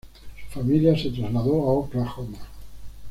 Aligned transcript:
Su 0.51 0.59
familia 0.61 0.97
se 0.97 1.11
trasladó 1.11 1.53
a 1.61 1.73
Oklahoma. 1.73 2.39